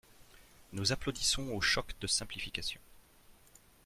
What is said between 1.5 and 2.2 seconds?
au choc de